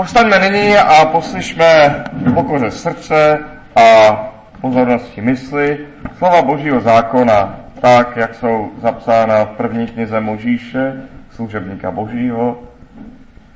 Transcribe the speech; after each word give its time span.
Povstaňme 0.00 0.38
nyní 0.38 0.76
a 0.76 1.04
poslyšme 1.04 2.04
pokoře 2.34 2.70
srdce 2.70 3.38
a 3.76 4.12
pozornosti 4.60 5.20
mysli 5.20 5.86
slova 6.18 6.42
Božího 6.42 6.80
zákona, 6.80 7.60
tak, 7.80 8.16
jak 8.16 8.34
jsou 8.34 8.70
zapsána 8.82 9.44
v 9.44 9.48
první 9.48 9.86
knize 9.86 10.20
Možíše, 10.20 11.02
služebníka 11.30 11.90
Božího, 11.90 12.62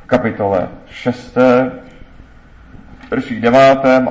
v 0.02 0.06
kapitole 0.06 0.68
6, 0.86 1.38
verších 3.10 3.40
9. 3.40 3.60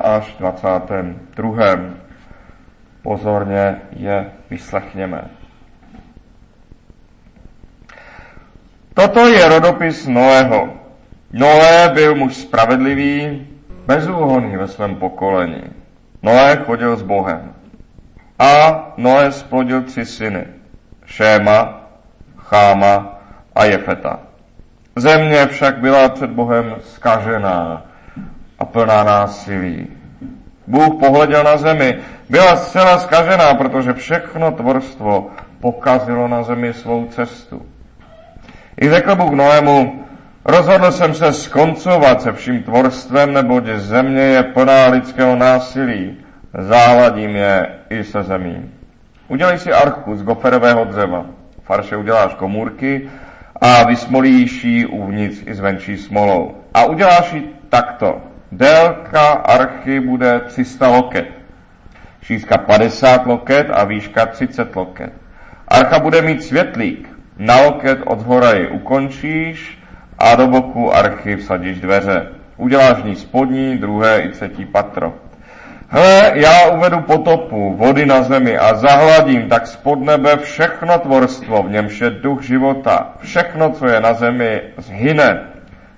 až 0.03 0.35
22. 0.39 1.65
Pozorně 3.01 3.75
je 3.91 4.31
vyslechněme. 4.49 5.21
Toto 8.93 9.27
je 9.27 9.49
rodopis 9.49 10.07
Noého. 10.07 10.82
Noé 11.33 11.89
byl 11.93 12.15
muž 12.15 12.35
spravedlivý, 12.35 13.47
bezúhonný 13.85 14.57
ve 14.57 14.67
svém 14.67 14.95
pokolení. 14.95 15.63
Noé 16.21 16.55
chodil 16.65 16.95
s 16.95 17.01
Bohem. 17.01 17.53
A 18.39 18.93
Noé 18.97 19.31
splodil 19.31 19.81
tři 19.81 20.05
syny. 20.05 20.45
Šéma, 21.05 21.81
Cháma 22.37 23.19
a 23.55 23.65
Jefeta. 23.65 24.19
Země 24.95 25.45
však 25.47 25.77
byla 25.77 26.09
před 26.09 26.29
Bohem 26.29 26.75
skažená 26.79 27.81
a 28.59 28.65
plná 28.65 29.03
násilí. 29.03 29.87
Bůh 30.67 30.99
pohleděl 30.99 31.43
na 31.43 31.57
zemi, 31.57 31.97
byla 32.29 32.55
zcela 32.55 32.99
skažená, 32.99 33.53
protože 33.53 33.93
všechno 33.93 34.51
tvorstvo 34.51 35.29
pokazilo 35.59 36.27
na 36.27 36.43
zemi 36.43 36.73
svou 36.73 37.05
cestu. 37.05 37.65
I 38.81 38.89
řekl 38.89 39.15
Bůh 39.15 39.31
Noému, 39.31 40.02
rozhodl 40.45 40.91
jsem 40.91 41.13
se 41.13 41.33
skoncovat 41.33 42.21
se 42.21 42.33
vším 42.33 42.63
tvorstvem, 42.63 43.33
neboť 43.33 43.67
země 43.67 44.21
je 44.21 44.43
plná 44.43 44.87
lidského 44.87 45.35
násilí. 45.35 46.17
Závadím 46.57 47.35
je 47.35 47.67
i 47.89 48.03
se 48.03 48.23
zemí. 48.23 48.71
Udělej 49.27 49.57
si 49.57 49.73
archu 49.73 50.15
z 50.15 50.23
goferového 50.23 50.85
dřeva. 50.85 51.25
Farše 51.63 51.97
uděláš 51.97 52.33
komůrky 52.33 53.09
a 53.61 53.83
vysmolíš 53.83 54.63
ji 54.63 54.85
uvnitř 54.85 55.41
i 55.45 55.53
zvenčí 55.53 55.97
smolou. 55.97 56.55
A 56.73 56.85
uděláš 56.85 57.33
ji 57.33 57.55
takto. 57.69 58.21
Délka 58.51 59.27
archy 59.29 59.99
bude 59.99 60.39
300 60.39 60.87
loket. 60.87 61.27
Šířka 62.21 62.57
50 62.57 63.25
loket 63.25 63.67
a 63.73 63.83
výška 63.83 64.25
30 64.25 64.75
loket. 64.75 65.13
Archa 65.67 65.99
bude 65.99 66.21
mít 66.21 66.43
světlík, 66.43 67.09
na 67.37 67.61
loket 67.61 67.99
od 68.05 68.19
ukončíš 68.71 69.82
a 70.23 70.35
do 70.35 70.47
boku 70.47 70.95
archy 70.95 71.35
vsadíš 71.35 71.79
dveře. 71.79 72.27
Uděláš 72.57 73.03
ní 73.03 73.15
spodní, 73.15 73.77
druhé 73.77 74.21
i 74.21 74.29
třetí 74.29 74.65
patro. 74.65 75.13
Hle, 75.87 76.31
já 76.33 76.67
uvedu 76.67 76.99
potopu, 76.99 77.75
vody 77.77 78.05
na 78.05 78.23
zemi 78.23 78.57
a 78.57 78.75
zahladím 78.75 79.49
tak 79.49 79.67
spod 79.67 80.01
nebe 80.01 80.37
všechno 80.37 80.99
tvorstvo, 80.99 81.63
v 81.63 81.71
němž 81.71 82.01
je 82.01 82.09
duch 82.09 82.41
života. 82.41 83.13
Všechno, 83.19 83.69
co 83.69 83.87
je 83.87 83.99
na 83.99 84.13
zemi, 84.13 84.61
zhyne. 84.77 85.39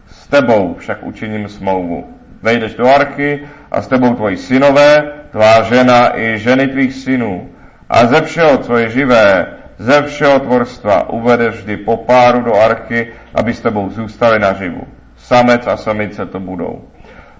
S 0.08 0.28
tebou 0.28 0.76
však 0.80 0.98
učiním 1.02 1.48
smlouvu. 1.48 2.06
Vejdeš 2.42 2.76
do 2.76 2.88
archy 2.88 3.48
a 3.72 3.81
s 3.81 3.88
tebou 3.88 4.14
tvoji 4.14 4.38
synové, 4.38 5.03
tvá 5.31 5.62
žena 5.62 6.20
i 6.20 6.38
ženy 6.38 6.68
tvých 6.68 6.94
synů. 6.94 7.50
A 7.90 8.06
ze 8.06 8.22
všeho, 8.22 8.58
co 8.58 8.78
je 8.78 8.90
živé, 8.90 9.48
ze 9.78 10.02
všeho 10.02 10.40
tvorstva 10.40 11.09
uvedeš 11.09 11.56
vždy 11.56 11.78
po 11.78 11.98
páru 11.98 12.42
do 12.42 12.56
archy, 12.56 13.08
aby 13.36 13.54
s 13.54 13.62
tebou 13.62 13.90
zůstali 13.90 14.40
naživu. 14.40 14.88
Samec 15.18 15.68
a 15.68 15.78
samice 15.78 16.26
to 16.26 16.40
budou. 16.40 16.81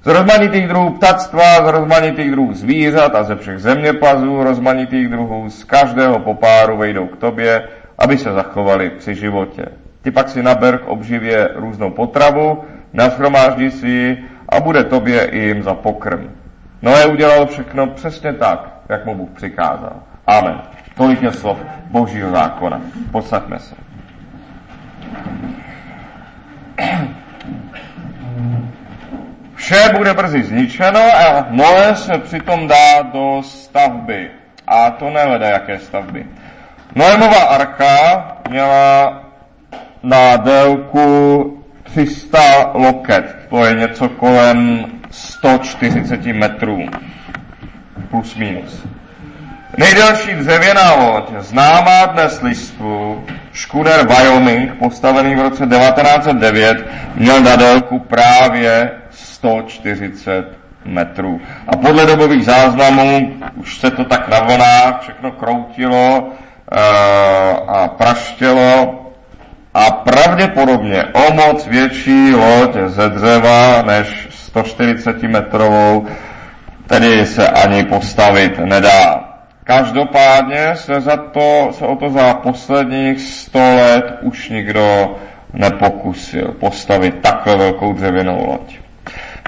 Z 0.04 0.08
rozmanitých 0.08 0.68
druhů 0.68 0.90
ptactva, 0.90 1.66
z 1.66 1.72
rozmanitých 1.72 2.32
druhů 2.32 2.54
zvířat 2.54 3.16
a 3.16 3.24
ze 3.24 3.36
všech 3.36 3.60
zeměplazů 3.60 4.44
rozmanitých 4.44 5.08
druhů 5.08 5.50
z 5.50 5.64
každého 5.64 6.20
po 6.20 6.34
páru 6.34 6.78
vejdou 6.78 7.08
k 7.08 7.18
tobě, 7.18 7.64
aby 7.98 8.18
se 8.18 8.34
zachovali 8.34 8.90
při 8.90 9.16
životě. 9.16 9.66
Ty 10.02 10.12
pak 10.12 10.30
si 10.30 10.44
naber 10.44 10.78
k 10.78 10.88
obživě 10.88 11.50
různou 11.56 11.90
potravu, 11.90 12.64
nashromáždí 12.94 13.72
si 13.72 13.88
ji 13.88 14.26
a 14.50 14.60
bude 14.60 14.84
tobě 14.84 15.26
i 15.26 15.40
jim 15.40 15.64
za 15.64 15.74
pokrm. 15.74 16.30
Noé 16.82 17.06
udělal 17.06 17.46
všechno 17.46 17.88
přesně 17.88 18.34
tak, 18.34 18.70
jak 18.90 19.06
mu 19.06 19.16
Bůh 19.16 19.30
přikázal. 19.30 19.94
Amen. 20.28 20.62
Tolik 20.96 21.22
je 21.22 21.32
slov 21.32 21.58
Božího 21.92 22.32
zákona. 22.32 22.82
Posaďme 23.12 23.60
se. 23.60 23.76
Vše 29.56 29.90
bude 29.98 30.14
brzy 30.14 30.44
zničeno 30.44 31.00
a 31.00 31.48
Noé 31.50 31.96
se 31.96 32.18
přitom 32.18 32.68
dá 32.68 33.02
do 33.02 33.42
stavby. 33.44 34.32
A 34.68 34.92
to 34.92 35.10
nevede 35.10 35.50
jaké 35.50 35.80
stavby. 35.80 36.26
Noémova 36.96 37.44
arka 37.44 37.88
měla 38.50 39.24
na 40.04 40.38
délku 40.38 41.64
300 41.84 42.40
loket, 42.74 43.36
to 43.50 43.66
je 43.66 43.76
něco 43.76 44.10
kolem 44.10 44.86
140 45.12 46.26
metrů, 46.26 46.86
plus 48.10 48.36
minus. 48.36 48.86
Nejdelší 49.78 50.36
dřevěná 50.36 50.94
loď, 50.94 51.24
známá 51.40 52.06
dnes 52.06 52.42
listu, 52.42 53.24
Schooner 53.54 54.08
Wyoming, 54.08 54.74
postavený 54.74 55.36
v 55.36 55.42
roce 55.42 55.68
1909, 55.68 56.86
měl 57.16 57.42
na 57.42 57.56
délku 57.56 58.00
právě 58.00 58.92
140 59.10 60.46
metrů. 60.86 61.42
A 61.68 61.78
podle 61.78 62.06
dobových 62.06 62.46
záznamů 62.46 63.34
už 63.56 63.78
se 63.78 63.92
to 63.92 64.04
tak 64.04 64.28
na 64.28 64.40
vlnách 64.40 65.02
všechno 65.02 65.32
kroutilo 65.32 66.30
e, 66.72 66.80
a 67.68 67.88
praštělo 67.88 69.02
a 69.74 69.92
pravděpodobně 69.92 71.04
o 71.04 71.34
moc 71.34 71.68
větší 71.68 72.34
loď 72.34 72.76
ze 72.86 73.10
dřeva 73.10 73.82
než 73.82 74.28
140 74.30 75.24
metrovou 75.24 76.06
tedy 76.88 77.26
se 77.26 77.48
ani 77.48 77.84
postavit 77.84 78.60
nedá. 78.60 79.25
Každopádně 79.66 80.76
se, 80.76 81.02
za 81.02 81.18
to, 81.18 81.70
se 81.72 81.86
o 81.86 81.96
to 81.96 82.10
za 82.10 82.34
posledních 82.34 83.22
sto 83.22 83.60
let 83.60 84.18
už 84.22 84.50
nikdo 84.50 85.16
nepokusil 85.54 86.48
postavit 86.48 87.16
takhle 87.22 87.56
velkou 87.56 87.94
dřevěnou 87.94 88.48
loď. 88.48 88.80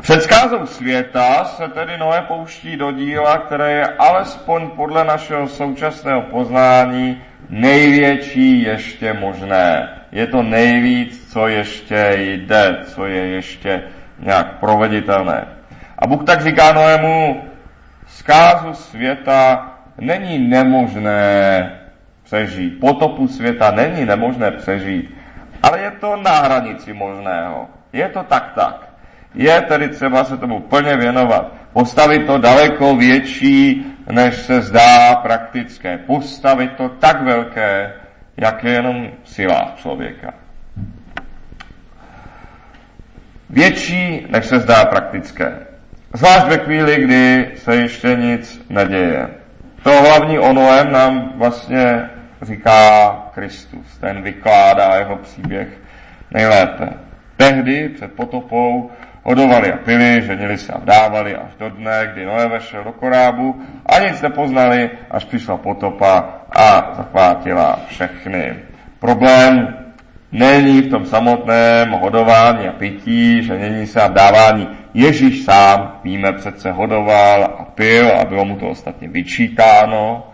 Před 0.01 0.21
zkázou 0.21 0.65
světa 0.65 1.45
se 1.45 1.67
tedy 1.67 1.97
Noé 1.97 2.21
pouští 2.21 2.77
do 2.77 2.91
díla, 2.91 3.37
které 3.37 3.71
je 3.71 3.85
alespoň 3.85 4.69
podle 4.69 5.03
našeho 5.03 5.47
současného 5.47 6.21
poznání 6.21 7.21
největší 7.49 8.63
ještě 8.63 9.13
možné. 9.13 9.89
Je 10.11 10.27
to 10.27 10.43
nejvíc, 10.43 11.33
co 11.33 11.47
ještě 11.47 12.13
jde, 12.17 12.77
co 12.83 13.05
je 13.05 13.27
ještě 13.27 13.83
nějak 14.19 14.59
proveditelné. 14.59 15.47
A 15.99 16.07
Bůh 16.07 16.23
tak 16.23 16.41
říká 16.41 16.73
Noému, 16.73 17.43
zkázu 18.07 18.73
světa 18.73 19.76
není 19.99 20.39
nemožné 20.39 21.71
přežít. 22.23 22.79
Potopu 22.79 23.27
světa 23.27 23.71
není 23.71 24.05
nemožné 24.05 24.51
přežít, 24.51 25.15
ale 25.63 25.79
je 25.79 25.91
to 25.91 26.15
na 26.15 26.31
hranici 26.31 26.93
možného. 26.93 27.67
Je 27.93 28.09
to 28.09 28.23
tak 28.23 28.51
tak. 28.55 28.89
Je 29.35 29.61
tedy 29.61 29.89
třeba 29.89 30.23
se 30.23 30.37
tomu 30.37 30.59
plně 30.59 30.97
věnovat. 30.97 31.53
Postavit 31.73 32.25
to 32.25 32.37
daleko 32.37 32.95
větší, 32.95 33.85
než 34.11 34.35
se 34.35 34.61
zdá 34.61 35.15
praktické. 35.15 35.97
Postavit 35.97 36.71
to 36.73 36.89
tak 36.89 37.21
velké, 37.21 37.93
jak 38.37 38.63
je 38.63 38.71
jenom 38.71 39.07
síla 39.23 39.73
člověka. 39.75 40.33
Větší, 43.49 44.25
než 44.29 44.45
se 44.45 44.59
zdá 44.59 44.85
praktické. 44.85 45.59
Zvlášť 46.13 46.47
ve 46.47 46.57
chvíli, 46.57 46.95
kdy 47.03 47.51
se 47.55 47.75
ještě 47.75 48.15
nic 48.15 48.65
neděje. 48.69 49.27
To 49.83 50.01
hlavní 50.01 50.39
onoem 50.39 50.91
nám 50.91 51.31
vlastně 51.35 52.09
říká 52.41 53.11
Kristus. 53.33 53.97
Ten 53.97 54.21
vykládá 54.21 54.95
jeho 54.95 55.15
příběh 55.15 55.67
nejlépe. 56.31 56.89
Tehdy 57.37 57.89
před 57.89 58.13
potopou 58.13 58.91
hodovali 59.23 59.73
a 59.73 59.77
pili, 59.77 60.21
ženili 60.21 60.57
se 60.57 60.73
a 60.73 60.79
vdávali 60.79 61.35
až 61.35 61.51
do 61.59 61.69
dne, 61.69 62.09
kdy 62.13 62.25
Noé 62.25 62.47
vešel 62.47 62.83
do 62.83 62.91
korábu 62.91 63.61
a 63.85 63.99
nic 63.99 64.21
nepoznali, 64.21 64.89
až 65.11 65.25
přišla 65.25 65.57
potopa 65.57 66.29
a 66.51 66.93
zachvátila 66.97 67.79
všechny. 67.87 68.55
Problém 68.99 69.77
není 70.31 70.81
v 70.81 70.89
tom 70.89 71.05
samotném 71.05 71.91
hodování 71.91 72.67
a 72.67 72.71
pití, 72.71 73.43
ženění 73.43 73.87
se 73.87 74.01
a 74.01 74.07
vdávání. 74.07 74.67
Ježíš 74.93 75.43
sám, 75.43 75.99
víme, 76.03 76.33
přece 76.33 76.71
hodoval 76.71 77.43
a 77.43 77.63
pil 77.63 78.11
a 78.21 78.25
bylo 78.25 78.45
mu 78.45 78.55
to 78.55 78.69
ostatně 78.69 79.07
vyčítáno. 79.07 80.27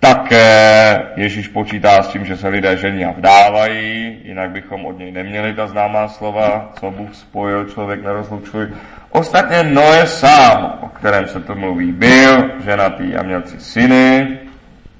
Také 0.00 1.02
Ježíš 1.16 1.48
počítá 1.48 2.02
s 2.02 2.08
tím, 2.08 2.24
že 2.24 2.36
se 2.36 2.48
lidé 2.48 2.76
žení 2.76 3.04
a 3.04 3.12
vdávají, 3.12 4.16
jinak 4.24 4.50
bychom 4.50 4.86
od 4.86 4.98
něj 4.98 5.12
neměli 5.12 5.54
ta 5.54 5.66
známá 5.66 6.08
slova, 6.08 6.72
co 6.80 6.90
Bůh 6.90 7.14
spojil, 7.14 7.64
člověk 7.64 8.04
nerozlučuj. 8.04 8.68
Ostatně 9.10 9.62
Noé 9.62 10.06
sám, 10.06 10.78
o 10.80 10.88
kterém 10.88 11.26
se 11.26 11.40
to 11.40 11.54
mluví, 11.54 11.92
byl 11.92 12.50
ženatý 12.64 13.16
a 13.16 13.22
měl 13.22 13.42
tři 13.42 13.60
syny, 13.60 14.38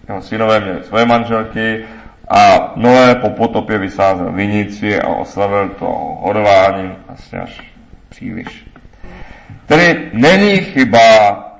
jeho 0.08 0.22
synové 0.22 0.60
měli 0.60 0.84
svoje 0.84 1.04
manželky 1.04 1.84
a 2.28 2.72
Noé 2.76 3.14
po 3.14 3.30
potopě 3.30 3.78
vysázel 3.78 4.32
vinici 4.32 5.00
a 5.00 5.08
oslavil 5.08 5.68
to 5.68 5.86
hodováním 6.20 6.96
asi 7.08 7.36
až 7.36 7.60
příliš. 8.08 8.66
Tedy 9.66 10.10
není 10.12 10.56
chyba 10.56 10.98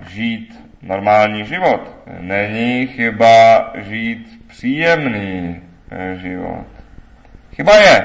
žít 0.09 0.61
normální 0.83 1.45
život. 1.45 1.81
Není 2.21 2.87
chyba 2.87 3.73
žít 3.75 4.43
příjemný 4.47 5.61
eh, 5.91 6.17
život. 6.17 6.67
Chyba 7.55 7.77
je, 7.77 8.05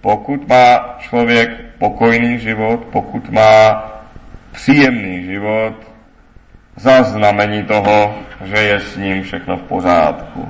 pokud 0.00 0.48
má 0.48 0.96
člověk 0.98 1.50
pokojný 1.78 2.38
život, 2.38 2.84
pokud 2.92 3.30
má 3.30 3.84
příjemný 4.52 5.24
život, 5.24 5.74
za 6.76 7.02
znamení 7.02 7.62
toho, 7.64 8.14
že 8.44 8.56
je 8.56 8.80
s 8.80 8.96
ním 8.96 9.22
všechno 9.22 9.56
v 9.56 9.62
pořádku. 9.62 10.48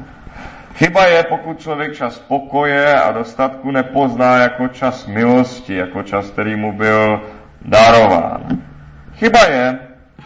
Chyba 0.81 1.07
je, 1.07 1.23
pokud 1.23 1.61
člověk 1.61 1.95
čas 1.95 2.19
pokoje 2.19 3.01
a 3.01 3.13
dostatku 3.13 3.71
nepozná 3.71 4.37
jako 4.37 4.69
čas 4.69 5.07
milosti, 5.07 5.75
jako 5.75 6.03
čas, 6.03 6.31
který 6.31 6.57
mu 6.57 6.73
byl 6.73 7.23
darován. 7.63 8.59
Chyba 9.15 9.45
je, 9.45 9.79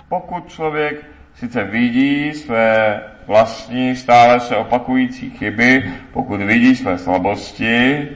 pokud 0.09 0.49
člověk 0.49 1.05
sice 1.35 1.65
vidí 1.65 2.33
své 2.33 3.01
vlastní 3.27 3.97
stále 3.97 4.41
se 4.41 4.56
opakující 4.56 5.31
chyby, 5.31 5.93
pokud 6.12 6.41
vidí 6.41 6.77
své 6.77 6.99
slabosti 6.99 8.09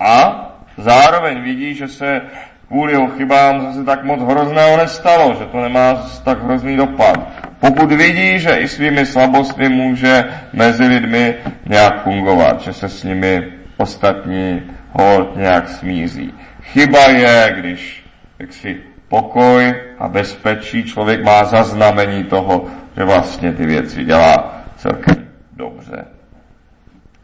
a 0.00 0.44
zároveň 0.76 1.42
vidí, 1.42 1.74
že 1.74 1.88
se 1.88 2.20
kvůli 2.68 2.92
jeho 2.92 3.08
chybám 3.08 3.60
zase 3.60 3.84
tak 3.84 4.04
moc 4.04 4.20
hrozného 4.22 4.76
nestalo, 4.76 5.34
že 5.34 5.44
to 5.44 5.60
nemá 5.60 5.94
tak 6.24 6.42
hrozný 6.42 6.76
dopad. 6.76 7.43
Pokud 7.64 7.92
vidí, 7.92 8.38
že 8.38 8.56
i 8.56 8.68
svými 8.68 9.06
slabostmi 9.06 9.68
může 9.68 10.24
mezi 10.52 10.84
lidmi 10.84 11.34
nějak 11.66 12.02
fungovat, 12.02 12.60
že 12.60 12.72
se 12.72 12.88
s 12.88 13.04
nimi 13.04 13.48
ostatní 13.76 14.62
ho 14.92 15.32
nějak 15.36 15.68
smíří. 15.68 16.34
Chyba 16.62 16.98
je, 16.98 17.54
když 17.58 18.04
jak 18.38 18.52
si 18.52 18.80
pokoj 19.08 19.74
a 19.98 20.08
bezpečí 20.08 20.84
člověk 20.84 21.24
má 21.24 21.44
zaznamení 21.44 22.24
toho, 22.24 22.64
že 22.96 23.04
vlastně 23.04 23.52
ty 23.52 23.66
věci 23.66 24.04
dělá 24.04 24.62
celkem 24.76 25.28
dobře. 25.52 26.04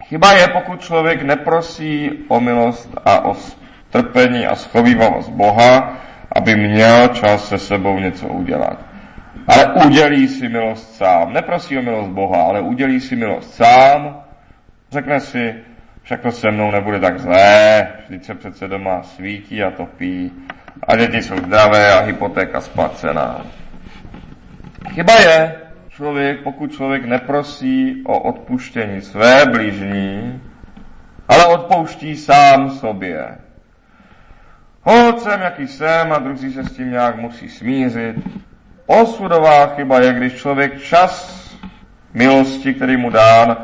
Chyba 0.05 0.33
je, 0.33 0.49
pokud 0.49 0.81
člověk 0.81 1.23
neprosí 1.23 2.11
o 2.29 2.41
milost 2.41 2.97
a 3.05 3.25
o 3.25 3.37
trpení 3.91 4.47
a 4.47 4.57
schovývavost 4.57 5.29
Boha, 5.29 5.97
aby 6.33 6.57
měl 6.57 7.09
čas 7.09 7.49
se 7.49 7.59
sebou 7.59 7.99
něco 7.99 8.27
udělat. 8.27 8.90
Ale 9.47 9.75
udělí 9.87 10.29
si 10.29 10.49
milost 10.49 10.95
sám. 10.95 11.33
Neprosí 11.33 11.79
o 11.79 11.83
milost 11.83 12.11
Boha, 12.11 12.43
ale 12.43 12.61
udělí 12.61 13.01
si 13.01 13.17
milost 13.17 13.55
sám. 13.55 14.23
Řekne 14.91 15.21
si, 15.21 15.55
však 16.03 16.21
to 16.21 16.33
se 16.33 16.51
mnou 16.51 16.71
nebude 16.71 17.01
tak 17.01 17.19
zlé, 17.19 17.89
vždyť 18.07 18.25
se 18.25 18.35
přece 18.35 18.69
doma 18.69 19.03
svítí 19.03 19.63
a 19.63 19.71
topí 19.71 20.33
a 20.83 20.97
děti 20.97 21.23
jsou 21.23 21.37
zdravé 21.37 21.93
a 21.93 22.01
hypotéka 22.01 22.61
splacená. 22.61 23.47
Chyba 24.89 25.15
je, 25.15 25.57
člověk, 25.89 26.41
pokud 26.43 26.73
člověk 26.73 27.05
neprosí 27.05 28.03
o 28.07 28.19
odpuštění 28.19 29.01
své 29.01 29.47
blížní, 29.47 30.43
ale 31.29 31.47
odpouští 31.47 32.17
sám 32.17 32.71
sobě. 32.71 33.39
Hoď 34.83 35.19
jsem, 35.19 35.41
jaký 35.41 35.67
jsem 35.67 36.13
a 36.13 36.19
druzí 36.19 36.53
se 36.53 36.65
s 36.65 36.73
tím 36.73 36.91
nějak 36.91 37.17
musí 37.17 37.49
smířit. 37.49 38.17
Osudová 38.91 39.67
chyba 39.67 40.01
je, 40.01 40.13
když 40.13 40.35
člověk 40.35 40.83
čas 40.83 41.41
milosti, 42.15 42.75
který 42.75 42.97
mu 42.97 43.11
dán, 43.11 43.57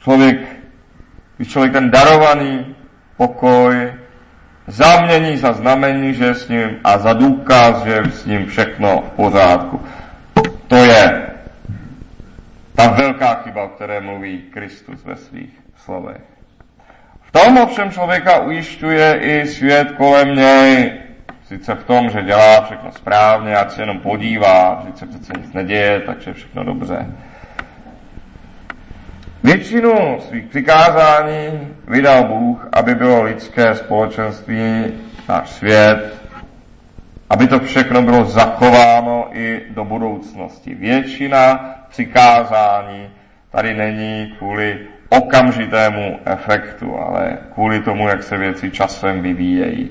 člověk, 0.00 0.38
když 1.36 1.48
člověk 1.48 1.72
ten 1.72 1.90
darovaný 1.90 2.76
pokoj 3.16 3.92
zamění 4.66 5.36
za 5.36 5.52
znamení, 5.52 6.14
že 6.14 6.24
je 6.24 6.34
s 6.34 6.48
ním 6.48 6.70
a 6.84 6.98
za 6.98 7.12
důkaz, 7.12 7.84
že 7.84 7.90
je 7.90 8.04
s 8.04 8.26
ním 8.26 8.46
všechno 8.46 9.02
v 9.02 9.10
pořádku. 9.10 9.80
To 10.68 10.76
je 10.76 11.30
ta 12.74 12.88
velká 12.88 13.34
chyba, 13.34 13.62
o 13.62 13.68
které 13.68 14.00
mluví 14.00 14.42
Kristus 14.52 15.04
ve 15.04 15.16
svých 15.16 15.60
slovech. 15.84 16.22
V 17.22 17.32
tom 17.32 17.58
ovšem 17.58 17.90
člověka 17.90 18.38
ujišťuje 18.38 19.18
i 19.20 19.46
svět 19.46 19.92
kolem 19.92 20.34
něj, 20.34 21.05
sice 21.48 21.74
v 21.74 21.84
tom, 21.84 22.10
že 22.10 22.22
dělá 22.22 22.60
všechno 22.60 22.92
správně, 22.92 23.56
ať 23.56 23.70
se 23.70 23.82
jenom 23.82 24.00
podívá, 24.00 24.86
se 24.94 25.06
přece 25.06 25.32
nic 25.38 25.52
neděje, 25.52 26.00
takže 26.00 26.32
všechno 26.32 26.64
dobře. 26.64 27.06
Většinu 29.42 30.20
svých 30.20 30.44
přikázání 30.44 31.68
vydal 31.88 32.24
Bůh, 32.24 32.68
aby 32.72 32.94
bylo 32.94 33.22
lidské 33.22 33.74
společenství, 33.74 34.84
náš 35.28 35.48
svět, 35.48 36.14
aby 37.30 37.46
to 37.46 37.60
všechno 37.60 38.02
bylo 38.02 38.24
zachováno 38.24 39.28
i 39.32 39.62
do 39.70 39.84
budoucnosti. 39.84 40.74
Většina 40.74 41.70
přikázání 41.88 43.10
tady 43.50 43.74
není 43.74 44.34
kvůli 44.38 44.78
okamžitému 45.08 46.18
efektu, 46.24 46.98
ale 46.98 47.38
kvůli 47.54 47.80
tomu, 47.80 48.08
jak 48.08 48.22
se 48.22 48.36
věci 48.36 48.70
časem 48.70 49.22
vyvíjejí. 49.22 49.90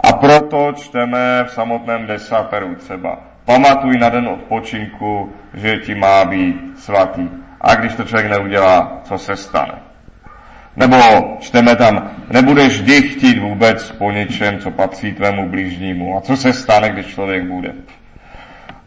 A 0.00 0.12
proto 0.12 0.72
čteme 0.76 1.44
v 1.44 1.50
samotném 1.50 2.06
desateru 2.06 2.74
třeba 2.74 3.18
pamatuj 3.44 3.98
na 3.98 4.08
den 4.08 4.28
odpočinku, 4.28 5.32
že 5.54 5.76
ti 5.76 5.94
má 5.94 6.24
být 6.24 6.56
svatý. 6.78 7.28
A 7.60 7.74
když 7.74 7.94
to 7.94 8.04
člověk 8.04 8.30
neudělá, 8.30 9.00
co 9.04 9.18
se 9.18 9.36
stane? 9.36 9.74
Nebo 10.76 10.96
čteme 11.40 11.76
tam, 11.76 12.10
nebudeš 12.30 12.80
vždy 12.80 13.02
chtít 13.02 13.38
vůbec 13.38 13.92
po 13.92 14.10
něčem, 14.10 14.58
co 14.58 14.70
patří 14.70 15.12
tvému 15.12 15.48
blížnímu. 15.48 16.18
A 16.18 16.20
co 16.20 16.36
se 16.36 16.52
stane, 16.52 16.90
když 16.90 17.06
člověk 17.06 17.44
bude? 17.44 17.72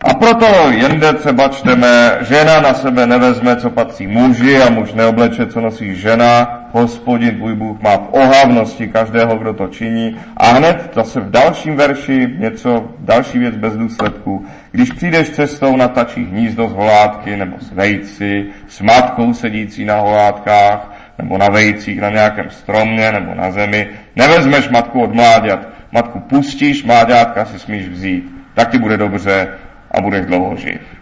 A 0.03 0.13
proto 0.13 0.71
jinde 0.71 1.13
třeba 1.13 1.47
čteme, 1.47 2.17
žena 2.21 2.61
na 2.61 2.73
sebe 2.73 3.07
nevezme, 3.07 3.55
co 3.55 3.69
patří 3.69 4.07
muži 4.07 4.61
a 4.61 4.69
muž 4.69 4.93
neobleče, 4.93 5.45
co 5.45 5.61
nosí 5.61 5.95
žena. 5.95 6.58
Hospodin 6.71 7.35
tvůj 7.35 7.55
Bůh 7.55 7.81
má 7.81 7.97
v 7.97 8.07
ohavnosti 8.11 8.87
každého, 8.87 9.37
kdo 9.37 9.53
to 9.53 9.67
činí. 9.67 10.17
A 10.37 10.47
hned 10.47 10.91
zase 10.93 11.19
v 11.19 11.31
dalším 11.31 11.75
verši 11.75 12.27
něco, 12.37 12.89
další 12.99 13.39
věc 13.39 13.55
bez 13.55 13.77
důsledků. 13.77 14.45
Když 14.71 14.91
přijdeš 14.91 15.29
cestou 15.29 15.75
na 15.75 15.87
tačí 15.87 16.25
hnízdo 16.25 16.67
z 16.67 16.73
holátky 16.73 17.37
nebo 17.37 17.57
s 17.59 17.71
vejci, 17.71 18.45
s 18.67 18.81
matkou 18.81 19.33
sedící 19.33 19.85
na 19.85 19.99
holátkách, 19.99 20.91
nebo 21.17 21.37
na 21.37 21.49
vejcích 21.49 22.01
na 22.01 22.09
nějakém 22.09 22.49
stromě 22.49 23.11
nebo 23.11 23.35
na 23.35 23.51
zemi, 23.51 23.87
nevezmeš 24.15 24.69
matku 24.69 25.01
od 25.01 25.13
mláďat. 25.13 25.67
Matku 25.91 26.19
pustíš, 26.19 26.83
mláďátka 26.83 27.45
si 27.45 27.59
smíš 27.59 27.87
vzít. 27.89 28.35
Tak 28.53 28.71
ti 28.71 28.77
bude 28.77 28.97
dobře 28.97 29.47
a 29.91 30.01
budeš 30.01 30.25
dlouho 30.25 30.55
živ. 30.55 30.98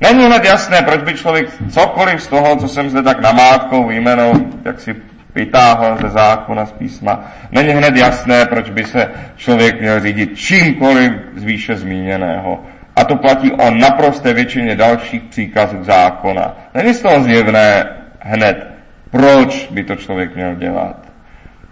Není 0.00 0.26
hned 0.26 0.44
jasné, 0.44 0.82
proč 0.82 1.02
by 1.02 1.14
člověk 1.14 1.48
cokoliv 1.70 2.22
z 2.22 2.26
toho, 2.26 2.56
co 2.56 2.68
jsem 2.68 2.90
zde 2.90 3.02
tak 3.02 3.20
namátkou 3.20 3.86
vyjmenoval, 3.86 4.40
jak 4.64 4.80
si 4.80 4.96
vytáhl 5.34 5.98
ze 6.02 6.08
zákona 6.08 6.66
z 6.66 6.72
písma, 6.72 7.24
není 7.52 7.68
hned 7.68 7.96
jasné, 7.96 8.46
proč 8.46 8.70
by 8.70 8.84
se 8.84 9.10
člověk 9.36 9.80
měl 9.80 10.00
řídit 10.00 10.38
čímkoliv 10.38 11.12
z 11.36 11.44
výše 11.44 11.76
zmíněného. 11.76 12.60
A 12.96 13.04
to 13.04 13.16
platí 13.16 13.52
o 13.52 13.70
naprosté 13.70 14.32
většině 14.32 14.76
dalších 14.76 15.22
příkazů 15.22 15.84
zákona. 15.84 16.56
Není 16.74 16.94
z 16.94 17.02
toho 17.02 17.22
zjevné 17.22 17.86
hned, 18.20 18.66
proč 19.10 19.68
by 19.70 19.84
to 19.84 19.96
člověk 19.96 20.34
měl 20.34 20.54
dělat. 20.54 20.96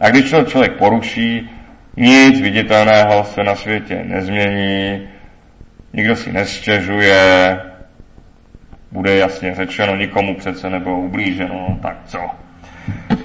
A 0.00 0.10
když 0.10 0.30
to 0.30 0.44
člověk 0.44 0.72
poruší, 0.72 1.50
nic 1.96 2.40
viditelného 2.40 3.24
se 3.24 3.44
na 3.44 3.54
světě 3.54 4.00
nezmění, 4.04 5.08
nikdo 5.92 6.16
si 6.16 6.32
nestěžuje, 6.32 7.60
bude 8.96 9.16
jasně 9.16 9.54
řečeno, 9.54 9.96
nikomu 9.96 10.34
přece 10.34 10.70
nebylo 10.70 10.98
ublíženo, 10.98 11.66
no 11.68 11.78
tak 11.82 11.96
co? 12.04 12.18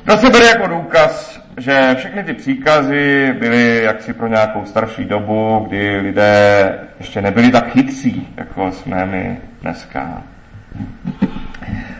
To 0.06 0.18
se 0.18 0.30
bere 0.30 0.46
jako 0.46 0.68
důkaz, 0.68 1.42
že 1.58 1.96
všechny 1.98 2.24
ty 2.24 2.34
příkazy 2.34 3.34
byly 3.40 3.84
jaksi 3.84 4.14
pro 4.14 4.28
nějakou 4.28 4.66
starší 4.66 5.06
dobu, 5.06 5.66
kdy 5.68 5.98
lidé 5.98 6.80
ještě 7.00 7.22
nebyli 7.22 7.52
tak 7.52 7.72
chytří, 7.72 8.28
jako 8.38 8.72
jsme 8.72 9.06
my 9.06 9.38
dneska. 9.62 10.24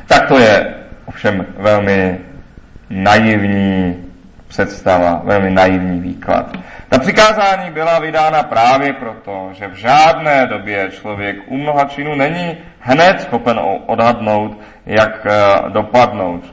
Tak 0.08 0.28
to 0.28 0.40
je 0.40 0.74
ovšem 1.06 1.46
velmi 1.58 2.18
naivní 2.90 3.98
představa, 4.52 5.22
velmi 5.24 5.50
naivní 5.50 6.00
výklad. 6.00 6.58
Ta 6.90 7.00
přikázání 7.00 7.72
byla 7.72 8.00
vydána 8.00 8.44
právě 8.44 8.94
proto, 8.94 9.50
že 9.54 9.68
v 9.68 9.74
žádné 9.74 10.48
době 10.48 10.90
člověk 10.92 11.36
u 11.48 11.58
mnoha 11.58 11.86
činů 11.86 12.16
není 12.16 12.58
hned 12.80 13.22
schopen 13.22 13.60
odhadnout, 13.86 14.60
jak 14.86 15.26
eh, 15.26 15.70
dopadnout. 15.70 16.44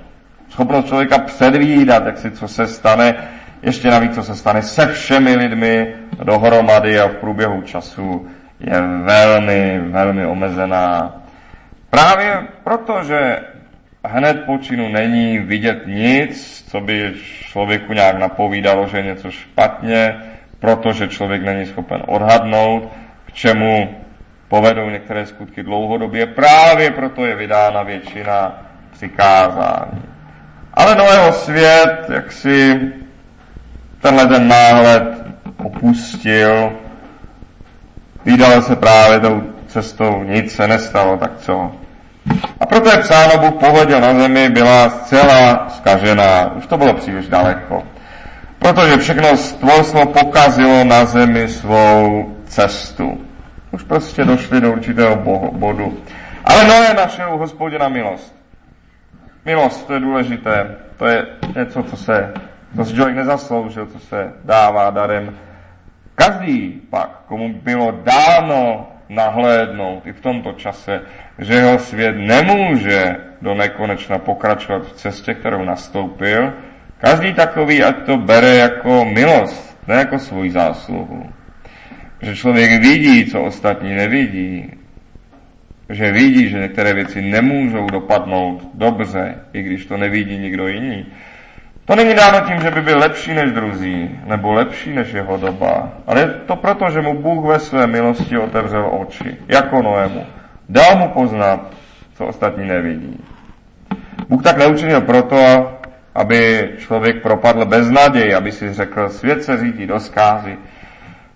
Schopnost 0.48 0.86
člověka 0.86 1.18
předvídat, 1.18 2.06
jak 2.06 2.18
si 2.18 2.30
co 2.30 2.48
se 2.48 2.66
stane, 2.66 3.14
ještě 3.62 3.90
navíc, 3.90 4.14
co 4.14 4.22
se 4.22 4.34
stane 4.34 4.62
se 4.62 4.86
všemi 4.86 5.36
lidmi 5.36 5.94
dohromady 6.22 7.00
a 7.00 7.08
v 7.08 7.14
průběhu 7.14 7.62
času, 7.62 8.28
je 8.60 8.80
velmi, 9.02 9.80
velmi 9.80 10.26
omezená. 10.26 11.14
Právě 11.90 12.46
proto, 12.64 13.04
že 13.04 13.40
hned 14.04 14.44
po 14.46 14.58
činu 14.58 14.88
není 14.88 15.38
vidět 15.38 15.86
nic, 15.86 16.64
co 16.70 16.80
by 16.80 17.14
člověku 17.40 17.92
nějak 17.92 18.18
napovídalo, 18.18 18.88
že 18.88 18.96
je 18.96 19.02
něco 19.02 19.30
špatně, 19.30 20.14
protože 20.58 21.08
člověk 21.08 21.42
není 21.42 21.66
schopen 21.66 22.02
odhadnout, 22.06 22.92
k 23.26 23.32
čemu 23.32 23.96
povedou 24.48 24.90
některé 24.90 25.26
skutky 25.26 25.62
dlouhodobě. 25.62 26.26
Právě 26.26 26.90
proto 26.90 27.26
je 27.26 27.34
vydána 27.34 27.82
většina 27.82 28.62
přikázání. 28.90 30.02
Ale 30.74 30.94
Noého 30.94 31.32
svět, 31.32 32.06
jak 32.14 32.32
si 32.32 32.80
tenhle 34.00 34.26
ten 34.26 34.48
náhled 34.48 35.24
opustil, 35.64 36.72
vydal 38.24 38.62
se 38.62 38.76
právě 38.76 39.20
tou 39.20 39.42
cestou, 39.66 40.22
nic 40.22 40.52
se 40.52 40.68
nestalo, 40.68 41.16
tak 41.16 41.36
co? 41.36 41.77
A 42.60 42.66
proto 42.66 42.90
je 42.90 42.98
psáno, 42.98 43.38
Bůh 43.38 43.54
pohleděl 43.54 44.00
na 44.00 44.14
zemi, 44.14 44.48
byla 44.48 44.90
zcela 44.90 45.68
skažená. 45.68 46.52
Už 46.52 46.66
to 46.66 46.76
bylo 46.76 46.94
příliš 46.94 47.28
daleko. 47.28 47.82
Protože 48.58 48.96
všechno 48.96 49.36
stvorstvo 49.36 50.06
pokazilo 50.06 50.84
na 50.84 51.04
zemi 51.04 51.48
svou 51.48 52.26
cestu. 52.46 53.20
Už 53.70 53.82
prostě 53.82 54.24
došli 54.24 54.60
do 54.60 54.72
určitého 54.72 55.16
bodu. 55.52 55.98
Ale 56.44 56.64
Noé 56.64 56.94
našel 56.94 57.36
hospodina 57.36 57.88
milost. 57.88 58.34
Milost, 59.44 59.86
to 59.86 59.94
je 59.94 60.00
důležité. 60.00 60.76
To 60.96 61.06
je 61.06 61.26
něco, 61.56 61.82
co 61.82 61.96
se, 61.96 62.32
to 62.76 62.84
si 62.84 62.94
člověk 62.94 63.16
nezasloužil, 63.16 63.86
co 63.86 63.98
se 63.98 64.32
dává 64.44 64.90
darem. 64.90 65.36
Každý 66.14 66.80
pak, 66.90 67.10
komu 67.26 67.54
bylo 67.62 67.90
dáno 67.90 68.86
nahlédnout 69.08 70.06
i 70.06 70.12
v 70.12 70.20
tomto 70.20 70.52
čase, 70.52 71.00
že 71.38 71.54
jeho 71.54 71.78
svět 71.78 72.16
nemůže 72.16 73.16
do 73.42 73.54
nekonečna 73.54 74.18
pokračovat 74.18 74.86
v 74.86 74.92
cestě, 74.92 75.34
kterou 75.34 75.64
nastoupil, 75.64 76.52
každý 76.98 77.34
takový, 77.34 77.82
ať 77.82 77.96
to 78.06 78.16
bere 78.16 78.54
jako 78.54 79.04
milost, 79.04 79.78
ne 79.88 79.94
jako 79.94 80.18
svůj 80.18 80.50
zásluhu. 80.50 81.26
Že 82.22 82.36
člověk 82.36 82.82
vidí, 82.82 83.26
co 83.26 83.42
ostatní 83.42 83.94
nevidí. 83.94 84.70
Že 85.88 86.12
vidí, 86.12 86.48
že 86.48 86.58
některé 86.58 86.94
věci 86.94 87.22
nemůžou 87.22 87.86
dopadnout 87.86 88.70
dobře, 88.74 89.34
i 89.52 89.62
když 89.62 89.86
to 89.86 89.96
nevidí 89.96 90.38
nikdo 90.38 90.68
jiný. 90.68 91.06
To 91.88 91.96
není 91.96 92.14
dáno 92.14 92.40
tím, 92.40 92.60
že 92.60 92.70
by 92.70 92.80
byl 92.80 92.98
lepší 92.98 93.34
než 93.34 93.52
druzí, 93.52 94.20
nebo 94.24 94.52
lepší 94.52 94.94
než 94.94 95.12
jeho 95.12 95.36
doba, 95.36 95.88
ale 96.06 96.20
je 96.20 96.26
to 96.26 96.56
proto, 96.56 96.90
že 96.90 97.00
mu 97.00 97.22
Bůh 97.22 97.46
ve 97.46 97.58
své 97.58 97.86
milosti 97.86 98.38
otevřel 98.38 98.90
oči, 98.92 99.36
jako 99.48 99.82
Noému. 99.82 100.26
Dal 100.68 100.96
mu 100.96 101.08
poznat, 101.08 101.60
co 102.14 102.26
ostatní 102.26 102.66
nevidí. 102.66 103.24
Bůh 104.28 104.42
tak 104.42 104.56
neučinil 104.56 105.00
proto, 105.00 105.72
aby 106.14 106.70
člověk 106.78 107.22
propadl 107.22 107.64
bez 107.64 107.90
naději, 107.90 108.34
aby 108.34 108.52
si 108.52 108.72
řekl, 108.72 109.08
svět 109.08 109.44
se 109.44 109.56
řídí 109.56 109.86
do 109.86 110.00
skázy. 110.00 110.56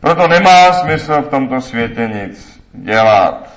Proto 0.01 0.29
nemá 0.29 0.73
smysl 0.73 1.23
v 1.23 1.29
tomto 1.29 1.61
světě 1.61 2.11
nic 2.15 2.61
dělat. 2.73 3.51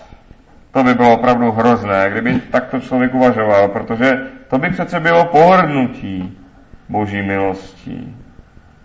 To 0.72 0.84
by 0.84 0.94
bylo 0.94 1.14
opravdu 1.14 1.52
hrozné, 1.52 2.10
kdyby 2.12 2.42
takto 2.52 2.80
člověk 2.80 3.14
uvažoval, 3.14 3.68
protože 3.68 4.18
to 4.48 4.58
by 4.58 4.70
přece 4.70 5.00
bylo 5.00 5.26
pohrdnutí 5.26 6.40
boží 6.90 7.22
milostí. 7.22 8.18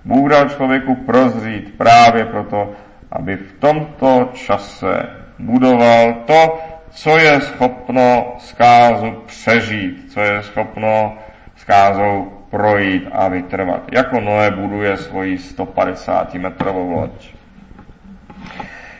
Bůh 0.05 0.31
dal 0.31 0.49
člověku 0.49 0.95
prozřít 0.95 1.75
právě 1.79 2.25
proto, 2.25 2.73
aby 3.13 3.37
v 3.37 3.53
tomto 3.53 4.31
čase 4.33 5.03
budoval 5.39 6.15
to, 6.27 6.59
co 6.91 7.19
je 7.19 7.41
schopno 7.41 8.35
zkázu 8.39 9.13
přežít, 9.27 10.13
co 10.13 10.21
je 10.21 10.43
schopno 10.43 11.19
zkázou 11.57 12.33
projít 12.51 13.09
a 13.13 13.29
vytrvat. 13.29 13.83
Jako 13.93 14.21
Noé 14.21 14.51
buduje 14.51 14.97
svoji 14.97 15.39
150 15.39 16.35
metrovou 16.35 16.91
loď. 16.91 17.29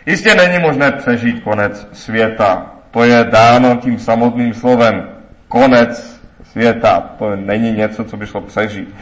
Jistě 0.07 0.35
není 0.35 0.59
možné 0.59 0.93
přežít 0.93 1.41
konec 1.41 1.89
světa. 1.93 2.67
To 2.91 3.05
je 3.05 3.25
dáno 3.25 3.77
tím 3.77 3.99
samotným 3.99 4.55
slovem 4.55 5.09
konec 5.49 6.20
světa. 6.53 7.11
To 7.19 7.37
není 7.37 7.73
něco, 7.73 8.05
co 8.05 8.17
by 8.17 8.27
šlo 8.27 8.41
přežít. 8.41 8.95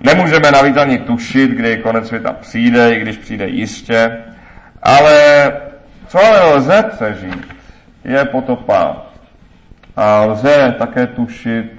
Nemůžeme 0.00 0.50
navíc 0.50 0.76
ani 0.76 0.98
tušit, 0.98 1.50
kdy 1.50 1.76
konec 1.76 2.08
světa 2.08 2.32
přijde, 2.32 2.94
i 2.94 3.00
když 3.00 3.16
přijde 3.16 3.48
jistě, 3.48 4.18
ale 4.82 5.52
co 6.08 6.18
ale 6.18 6.54
lze 6.54 6.82
přežít, 6.82 7.46
je 8.04 8.24
potopa. 8.24 8.96
A 9.96 10.24
lze 10.24 10.74
také 10.78 11.06
tušit, 11.06 11.72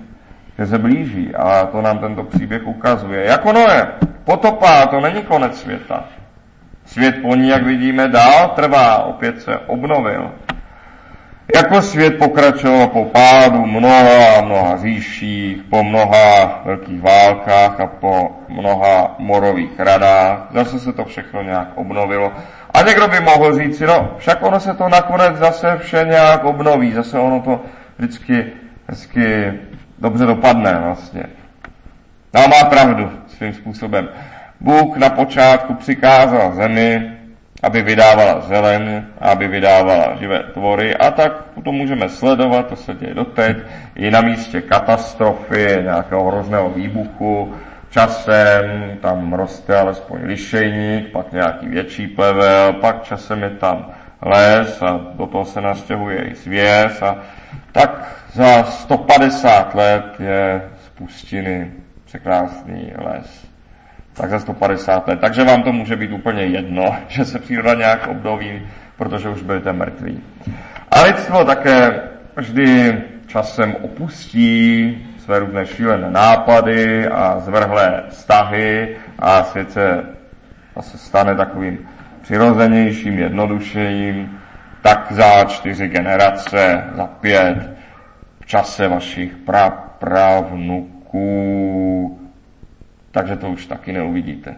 že 0.59 0.65
se 0.65 0.77
blíží 0.77 1.35
a 1.35 1.65
to 1.65 1.81
nám 1.81 1.99
tento 1.99 2.23
příběh 2.23 2.67
ukazuje. 2.67 3.25
Jako 3.25 3.53
Noé, 3.53 3.87
potopa, 4.23 4.85
to 4.85 5.01
není 5.01 5.21
konec 5.21 5.59
světa. 5.59 6.03
Svět 6.85 7.15
po 7.21 7.35
ní, 7.35 7.49
jak 7.49 7.63
vidíme, 7.63 8.07
dál 8.07 8.51
trvá, 8.55 9.03
opět 9.03 9.41
se 9.41 9.57
obnovil. 9.57 10.31
Jako 11.53 11.81
svět 11.81 12.17
pokračoval 12.17 12.87
po 12.87 13.05
pádu 13.05 13.65
mnoha 13.65 14.37
a 14.37 14.41
mnoha 14.41 14.77
říších, 14.77 15.63
po 15.69 15.83
mnoha 15.83 16.61
velkých 16.65 17.01
válkách 17.01 17.79
a 17.79 17.87
po 17.87 18.31
mnoha 18.47 19.15
morových 19.17 19.79
radách, 19.79 20.47
zase 20.53 20.79
se 20.79 20.93
to 20.93 21.05
všechno 21.05 21.41
nějak 21.41 21.67
obnovilo. 21.75 22.31
A 22.73 22.81
někdo 22.81 23.07
by 23.07 23.19
mohl 23.19 23.59
říct 23.59 23.77
si, 23.77 23.85
no 23.85 24.15
však 24.17 24.43
ono 24.43 24.59
se 24.59 24.73
to 24.73 24.89
nakonec 24.89 25.35
zase 25.35 25.77
vše 25.77 26.05
nějak 26.09 26.43
obnoví, 26.43 26.93
zase 26.93 27.19
ono 27.19 27.41
to 27.41 27.61
vždycky, 27.97 28.45
vždycky 28.87 29.53
dobře 29.99 30.25
dopadne 30.25 30.79
vlastně. 30.83 31.23
A 32.33 32.47
má 32.47 32.69
pravdu 32.69 33.11
svým 33.27 33.53
způsobem. 33.53 34.09
Bůh 34.59 34.97
na 34.97 35.09
počátku 35.09 35.73
přikázal 35.73 36.51
zemi, 36.53 37.14
aby 37.63 37.81
vydávala 37.81 38.41
zeleň, 38.41 39.03
aby 39.19 39.47
vydávala 39.47 40.15
živé 40.19 40.43
tvory. 40.53 40.95
A 40.95 41.11
tak 41.11 41.31
to 41.63 41.71
můžeme 41.71 42.09
sledovat, 42.09 42.67
to 42.67 42.75
se 42.75 42.93
děje 42.93 43.13
doteď, 43.13 43.57
i 43.95 44.11
na 44.11 44.21
místě 44.21 44.61
katastrofy, 44.61 45.77
nějakého 45.81 46.31
hrozného 46.31 46.69
výbuchu, 46.69 47.53
časem 47.89 48.97
tam 49.01 49.33
roste 49.33 49.79
alespoň 49.79 50.19
lišejník, 50.23 51.11
pak 51.11 51.31
nějaký 51.31 51.67
větší 51.67 52.07
plevel, 52.07 52.73
pak 52.73 53.03
časem 53.03 53.43
je 53.43 53.49
tam 53.49 53.91
les 54.21 54.81
a 54.81 54.99
do 55.13 55.27
toho 55.27 55.45
se 55.45 55.61
nastěhuje 55.61 56.23
i 56.23 56.35
zvěř. 56.35 57.01
A 57.01 57.17
tak 57.71 58.21
za 58.33 58.63
150 58.63 59.75
let 59.75 60.05
je 60.19 60.61
z 60.85 60.89
pustiny 60.89 61.71
překrásný 62.05 62.93
les 62.97 63.54
tak 64.15 64.29
za 64.29 64.39
150 64.39 65.07
let. 65.07 65.19
Takže 65.19 65.43
vám 65.43 65.63
to 65.63 65.73
může 65.73 65.95
být 65.95 66.11
úplně 66.11 66.43
jedno, 66.43 66.95
že 67.07 67.25
se 67.25 67.39
příroda 67.39 67.73
nějak 67.73 68.07
obnoví, 68.07 68.61
protože 68.97 69.29
už 69.29 69.41
budete 69.41 69.73
mrtví. 69.73 70.23
A 70.91 71.01
lidstvo 71.01 71.45
také 71.45 72.01
vždy 72.35 73.01
časem 73.27 73.75
opustí 73.81 74.97
své 75.19 75.39
různé 75.39 75.65
šílené 75.65 76.11
nápady 76.11 77.07
a 77.07 77.39
zvrhlé 77.39 78.03
vztahy 78.09 78.97
a 79.19 79.43
svět 79.43 79.71
se 79.71 80.03
zase 80.75 80.97
stane 80.97 81.35
takovým 81.35 81.79
přirozenějším, 82.21 83.19
jednodušejím, 83.19 84.39
tak 84.81 85.11
za 85.11 85.43
čtyři 85.43 85.87
generace, 85.87 86.83
za 86.95 87.07
pět, 87.07 87.69
v 88.39 88.45
čase 88.45 88.87
vašich 88.87 89.35
prapravnuků, 89.35 92.19
takže 93.15 93.35
to 93.35 93.49
už 93.49 93.65
taky 93.65 93.93
neuvidíte. 93.93 94.55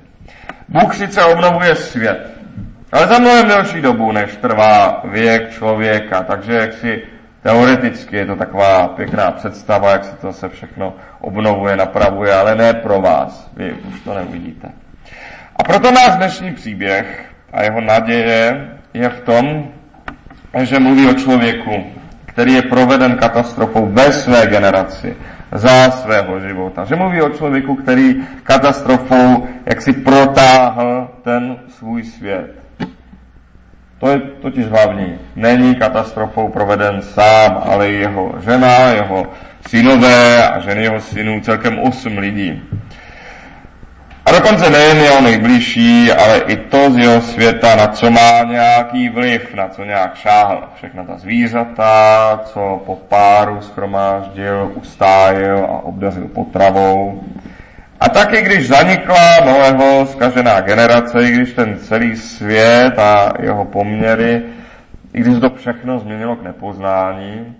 Bůh 0.67 0.95
sice 0.95 1.23
obnovuje 1.23 1.75
svět, 1.75 2.31
ale 2.91 3.07
za 3.07 3.19
mnohem 3.19 3.47
delší 3.47 3.81
dobu, 3.81 4.11
než 4.11 4.35
trvá 4.35 5.01
věk 5.03 5.51
člověka, 5.51 6.23
takže 6.23 6.53
jak 6.53 6.73
si 6.73 7.01
teoreticky 7.43 8.15
je 8.15 8.25
to 8.25 8.35
taková 8.35 8.87
pěkná 8.87 9.31
představa, 9.31 9.91
jak 9.91 10.03
se 10.03 10.15
to 10.15 10.33
se 10.33 10.49
všechno 10.49 10.93
obnovuje, 11.19 11.75
napravuje, 11.75 12.33
ale 12.33 12.55
ne 12.55 12.73
pro 12.73 13.01
vás. 13.01 13.51
Vy 13.57 13.73
už 13.73 13.99
to 14.01 14.13
neuvidíte. 14.13 14.67
A 15.55 15.63
proto 15.63 15.91
náš 15.91 16.17
dnešní 16.17 16.53
příběh 16.53 17.25
a 17.53 17.63
jeho 17.63 17.81
naděje 17.81 18.69
je 18.93 19.09
v 19.09 19.19
tom, 19.19 19.67
že 20.61 20.79
mluví 20.79 21.07
o 21.07 21.13
člověku, 21.13 21.83
který 22.25 22.53
je 22.53 22.61
proveden 22.61 23.17
katastrofou 23.17 23.85
ve 23.85 24.11
své 24.11 24.47
generaci 24.47 25.15
za 25.51 25.91
svého 25.91 26.39
života. 26.39 26.85
Že 26.85 26.95
mluví 26.95 27.21
o 27.21 27.29
člověku, 27.29 27.75
který 27.75 28.15
katastrofou 28.43 29.47
jak 29.65 29.81
si 29.81 29.93
protáhl 29.93 31.09
ten 31.23 31.57
svůj 31.67 32.03
svět. 32.03 32.51
To 33.99 34.09
je 34.09 34.19
totiž 34.19 34.65
hlavní. 34.65 35.19
Není 35.35 35.75
katastrofou 35.75 36.49
proveden 36.49 37.01
sám, 37.01 37.61
ale 37.65 37.89
jeho 37.89 38.33
žena, 38.45 38.77
jeho 38.89 39.27
synové 39.67 40.49
a 40.49 40.59
ženy 40.59 40.83
jeho 40.83 40.99
synů, 40.99 41.41
celkem 41.41 41.79
osm 41.79 42.17
lidí. 42.17 42.61
A 44.27 44.31
dokonce 44.31 44.69
nejen 44.69 44.97
jeho 44.97 45.21
nejbližší, 45.21 46.11
ale 46.11 46.37
i 46.37 46.55
to 46.55 46.91
z 46.91 46.97
jeho 46.97 47.21
světa, 47.21 47.75
na 47.75 47.87
co 47.87 48.11
má 48.11 48.43
nějaký 48.43 49.09
vliv, 49.09 49.53
na 49.53 49.67
co 49.67 49.83
nějak 49.83 50.15
šáhl. 50.15 50.63
Všechna 50.75 51.03
ta 51.03 51.17
zvířata, 51.17 52.41
co 52.45 52.81
po 52.85 52.95
páru 52.95 53.61
schromáždil, 53.61 54.71
ustájil 54.75 55.57
a 55.57 55.83
obdařil 55.83 56.27
potravou. 56.27 57.23
A 57.99 58.09
taky, 58.09 58.41
když 58.41 58.67
zanikla 58.67 59.39
Noého 59.45 60.05
zkažená 60.05 60.61
generace, 60.61 61.23
i 61.23 61.31
když 61.31 61.53
ten 61.53 61.77
celý 61.79 62.15
svět 62.15 62.99
a 62.99 63.33
jeho 63.39 63.65
poměry, 63.65 64.43
i 65.13 65.21
když 65.21 65.39
to 65.39 65.49
všechno 65.49 65.99
změnilo 65.99 66.35
k 66.35 66.43
nepoznání, 66.43 67.55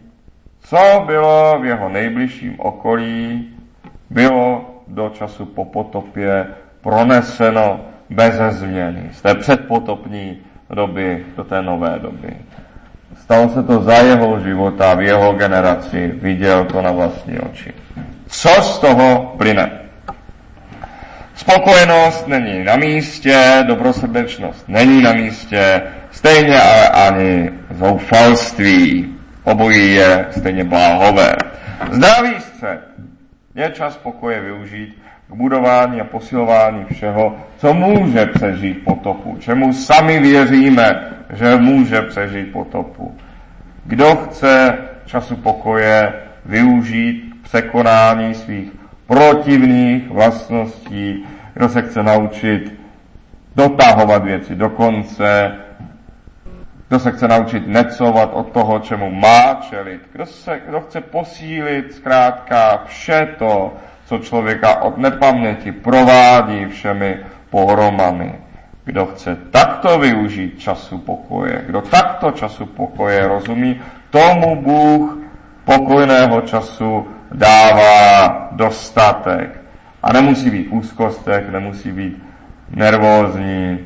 co 0.62 1.04
bylo 1.06 1.60
v 1.62 1.66
jeho 1.66 1.90
nejbližším 1.90 2.56
okolí, 2.60 3.50
bylo 4.10 4.77
do 4.88 5.10
času 5.10 5.46
po 5.46 5.66
potopě 5.66 6.48
proneseno 6.82 7.80
bez 8.10 8.36
změny. 8.50 9.10
Z 9.12 9.22
té 9.22 9.36
předpotopní 9.36 10.38
doby 10.70 11.26
do 11.38 11.44
té 11.44 11.62
nové 11.62 12.00
doby. 12.00 12.34
Stalo 13.22 13.50
se 13.50 13.64
to 13.64 13.82
za 13.82 13.94
jeho 13.94 14.40
života, 14.40 14.94
v 14.94 15.02
jeho 15.02 15.34
generaci, 15.34 16.08
viděl 16.08 16.66
to 16.66 16.82
na 16.82 16.92
vlastní 16.92 17.40
oči. 17.40 17.74
Co 18.28 18.50
z 18.50 18.80
toho 18.80 19.36
plyne? 19.38 19.72
Spokojenost 21.36 22.28
není 22.28 22.64
na 22.64 22.76
místě, 22.76 23.64
dobrosrdečnost 23.68 24.70
není 24.70 25.02
na 25.02 25.14
místě, 25.14 25.82
stejně 26.12 26.62
ale 26.62 26.90
ani 26.90 27.52
zoufalství. 27.72 29.14
Obojí 29.44 29.96
je 29.96 30.26
stejně 30.32 30.64
bláhové. 30.64 31.36
Zdravý 31.92 32.36
střed 32.40 32.80
je 33.58 33.72
čas 33.72 33.98
pokoje 33.98 34.42
využít 34.42 34.98
k 35.30 35.34
budování 35.34 36.02
a 36.02 36.04
posilování 36.04 36.86
všeho, 36.92 37.36
co 37.58 37.74
může 37.74 38.26
přežít 38.26 38.84
potopu, 38.86 39.38
čemu 39.40 39.74
sami 39.74 40.20
věříme, 40.20 41.14
že 41.34 41.56
může 41.56 42.02
přežít 42.02 42.52
potopu. 42.52 43.16
Kdo 43.86 44.16
chce 44.16 44.78
času 45.06 45.36
pokoje 45.36 46.14
využít 46.46 47.34
k 47.42 47.44
překonání 47.44 48.34
svých 48.34 48.72
protivných 49.08 50.10
vlastností, 50.10 51.26
kdo 51.54 51.70
se 51.70 51.82
chce 51.82 52.04
naučit 52.04 52.74
dotahovat 53.56 54.24
věci 54.24 54.56
do 54.56 54.70
konce, 54.70 55.52
kdo 56.88 57.00
se 57.00 57.12
chce 57.12 57.28
naučit 57.28 57.68
necovat 57.68 58.30
od 58.34 58.52
toho, 58.52 58.80
čemu 58.80 59.12
má 59.12 59.54
čelit, 59.70 60.02
kdo, 60.14 60.26
se, 60.26 60.62
kdo 60.68 60.82
chce 60.82 61.02
posílit 61.02 61.94
zkrátka 61.94 62.84
vše 62.86 63.28
to, 63.38 63.74
co 64.06 64.18
člověka 64.18 64.82
od 64.82 64.98
nepaměti 64.98 65.72
provádí 65.72 66.66
všemi 66.66 67.18
pohromami. 67.50 68.36
Kdo 68.86 69.06
chce 69.06 69.38
takto 69.52 70.00
využít 70.00 70.60
času 70.60 70.98
pokoje, 70.98 71.64
kdo 71.68 71.82
takto 71.82 72.32
času 72.32 72.66
pokoje 72.66 73.28
rozumí, 73.28 73.82
tomu 74.10 74.62
Bůh 74.62 75.18
pokojného 75.66 76.42
času 76.42 77.08
dává 77.32 78.48
dostatek. 78.52 79.62
A 80.04 80.14
nemusí 80.14 80.50
být 80.50 80.68
úzkostek, 80.68 81.50
nemusí 81.50 81.92
být 81.92 82.24
nervózní, 82.70 83.80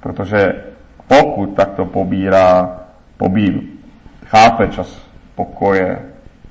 protože 0.00 0.71
pokud 1.12 1.46
takto 1.46 1.84
pobírá, 1.84 2.80
pobíl, 3.16 3.60
chápe 4.26 4.68
čas 4.68 4.88
pokoje, 5.34 5.98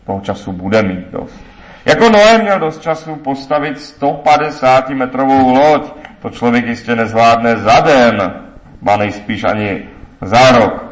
toho 0.05 0.19
času 0.21 0.51
bude 0.51 0.83
mít 0.83 1.07
dost. 1.11 1.35
Jako 1.85 2.09
Noé 2.09 2.37
měl 2.37 2.59
dost 2.59 2.81
času 2.81 3.15
postavit 3.15 3.79
150 3.79 4.89
metrovou 4.89 5.53
loď, 5.53 5.93
to 6.21 6.29
člověk 6.29 6.65
jistě 6.65 6.95
nezvládne 6.95 7.57
za 7.57 7.79
den, 7.79 8.33
ba 8.81 8.97
nejspíš 8.97 9.43
ani 9.43 9.83
za 10.21 10.51
rok 10.51 10.85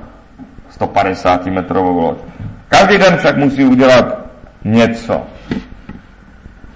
150 0.70 1.46
metrovou 1.46 2.00
loď. 2.00 2.18
Každý 2.68 2.98
den 2.98 3.18
však 3.18 3.38
musí 3.38 3.64
udělat 3.64 4.18
něco. 4.66 5.22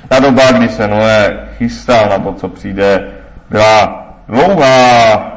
Ta 0.07 0.19
doba, 0.19 0.51
kdy 0.51 0.69
se 0.69 0.87
Noé 0.87 1.49
chystal 1.57 2.09
na 2.09 2.19
to, 2.19 2.33
co 2.33 2.49
přijde, 2.49 3.11
byla 3.49 4.05
dlouhá. 4.27 5.32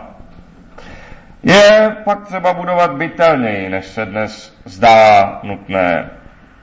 Je 1.46 1.96
pak 2.04 2.24
třeba 2.24 2.52
budovat 2.52 2.92
bytelněji, 2.92 3.68
než 3.68 3.86
se 3.86 4.06
dnes 4.06 4.54
zdá 4.64 5.40
nutné. 5.42 6.10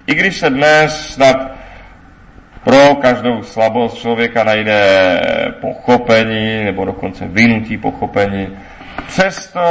I 0.08 0.16
když 0.16 0.40
se 0.40 0.50
dnes 0.50 1.14
snad 1.14 1.52
pro 2.64 2.96
každou 2.96 3.44
slabost 3.44 3.98
člověka 3.98 4.44
najde 4.44 5.22
pochopení, 5.62 6.64
nebo 6.64 6.86
dokonce 6.86 7.28
vynutí 7.28 7.78
pochopení, 7.78 8.58
přesto 9.08 9.62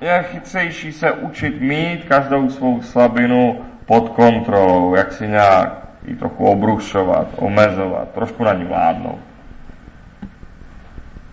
je 0.00 0.24
chytřejší 0.30 0.92
se 0.92 1.12
učit 1.12 1.60
mít 1.60 2.04
každou 2.08 2.50
svou 2.50 2.82
slabinu 2.82 3.60
pod 3.86 4.08
kontrolou, 4.08 4.94
jak 4.94 5.12
si 5.12 5.28
nějak 5.28 5.86
ji 6.06 6.16
trochu 6.16 6.46
obrušovat, 6.46 7.26
omezovat, 7.36 8.10
trošku 8.10 8.44
na 8.44 8.52
ní 8.52 8.64
vládnout. 8.64 9.29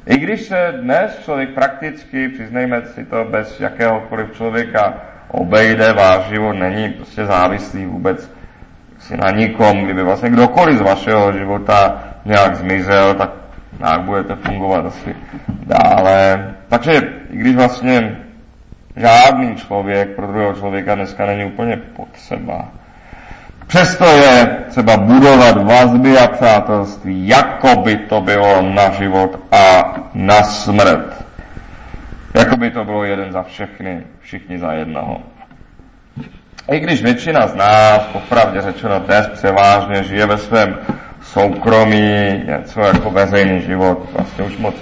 I 0.07 0.17
když 0.17 0.41
se 0.41 0.73
dnes 0.81 1.19
člověk 1.23 1.49
prakticky, 1.49 2.29
přiznejme 2.29 2.81
si 2.85 3.05
to, 3.05 3.25
bez 3.31 3.59
jakéhokoliv 3.59 4.35
člověka 4.35 4.93
obejde, 5.27 5.93
váš 5.93 6.23
život 6.23 6.53
není 6.53 6.89
prostě 6.89 7.25
závislý 7.25 7.85
vůbec 7.85 8.31
si 8.99 9.17
na 9.17 9.31
nikom, 9.31 9.83
kdyby 9.83 10.03
vlastně 10.03 10.29
kdokoliv 10.29 10.77
z 10.77 10.81
vašeho 10.81 11.33
života 11.33 12.03
nějak 12.25 12.55
zmizel, 12.55 13.13
tak 13.13 13.29
nějak 13.79 14.01
budete 14.01 14.35
fungovat 14.35 14.85
asi 14.85 15.15
dále. 15.65 16.47
Takže 16.67 17.01
i 17.31 17.37
když 17.37 17.55
vlastně 17.55 18.17
žádný 18.95 19.55
člověk 19.55 20.09
pro 20.09 20.27
druhého 20.27 20.53
člověka 20.53 20.95
dneska 20.95 21.25
není 21.25 21.45
úplně 21.45 21.77
potřeba, 21.77 22.71
Přesto 23.67 24.05
je 24.05 24.57
třeba 24.69 24.97
budovat 24.97 25.63
vazby 25.63 26.17
a 26.17 26.27
přátelství, 26.27 27.27
jako 27.27 27.75
by 27.75 27.97
to 27.97 28.21
bylo 28.21 28.61
na 28.61 28.89
život 28.89 29.39
a 29.51 29.95
na 30.13 30.43
smrt. 30.43 31.25
Jako 32.33 32.57
by 32.57 32.71
to 32.71 32.85
bylo 32.85 33.03
jeden 33.03 33.31
za 33.31 33.43
všechny, 33.43 34.03
všichni 34.21 34.59
za 34.59 34.71
jednoho. 34.71 35.17
I 36.71 36.79
když 36.79 37.03
většina 37.03 37.47
z 37.47 37.55
nás, 37.55 38.01
popravdě 38.13 38.61
řečeno 38.61 38.99
dnes 38.99 39.27
převážně, 39.27 40.03
žije 40.03 40.25
ve 40.25 40.37
svém 40.37 40.77
soukromí, 41.21 42.43
něco 42.45 42.81
jako 42.81 43.09
veřejný 43.09 43.61
život, 43.61 44.09
vlastně 44.13 44.43
už 44.43 44.57
moc 44.57 44.75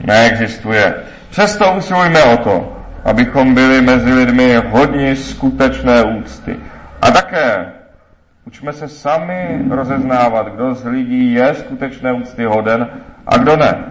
neexistuje. 0.00 0.94
Přesto 1.30 1.72
usilujme 1.72 2.22
o 2.22 2.36
to, 2.36 2.76
abychom 3.04 3.54
byli 3.54 3.82
mezi 3.82 4.14
lidmi 4.14 4.54
hodně 4.70 5.16
skutečné 5.16 6.02
úcty. 6.02 6.56
A 7.02 7.10
také 7.10 7.66
učme 8.48 8.72
se 8.72 8.88
sami 8.88 9.60
rozeznávat, 9.70 10.54
kdo 10.54 10.74
z 10.74 10.84
lidí 10.84 11.32
je 11.32 11.54
skutečné 11.54 12.12
úcty 12.12 12.44
hoden 12.44 12.88
a 13.26 13.36
kdo 13.36 13.56
ne. 13.56 13.84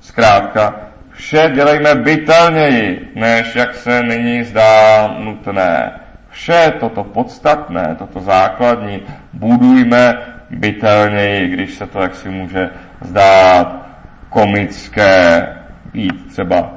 Zkrátka, 0.00 0.74
vše 1.10 1.50
dělejme 1.54 1.94
bytelněji, 1.94 3.12
než 3.14 3.56
jak 3.56 3.74
se 3.74 4.02
nyní 4.02 4.44
zdá 4.44 5.08
nutné. 5.18 5.92
Vše 6.28 6.72
toto 6.80 7.04
podstatné, 7.04 7.96
toto 7.98 8.20
základní 8.20 9.02
budujme 9.32 10.18
bytelněji, 10.50 11.48
když 11.48 11.74
se 11.74 11.86
to 11.86 12.00
jaksi 12.00 12.28
může 12.28 12.70
zdát 13.00 13.86
komické, 14.28 15.48
být 15.92 16.26
třeba 16.30 16.74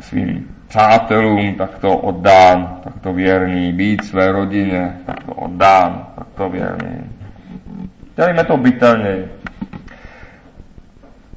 svým 0.00 0.51
přátelům 0.72 1.54
takto 1.54 1.96
oddán, 1.96 2.80
takto 2.84 3.12
věrný, 3.12 3.72
být 3.72 4.04
své 4.04 4.32
rodině 4.32 4.96
takto 5.06 5.32
oddán, 5.34 6.06
takto 6.18 6.48
věrný. 6.48 7.10
Dělíme 8.16 8.44
to 8.44 8.56
bytelněji. 8.56 9.32